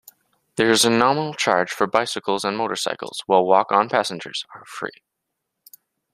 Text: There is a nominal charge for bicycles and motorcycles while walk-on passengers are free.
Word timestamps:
There 0.55 0.71
is 0.71 0.83
a 0.83 0.89
nominal 0.89 1.35
charge 1.35 1.69
for 1.71 1.85
bicycles 1.85 2.43
and 2.43 2.57
motorcycles 2.57 3.21
while 3.27 3.45
walk-on 3.45 3.87
passengers 3.87 4.47
are 4.55 4.65
free. 4.65 5.03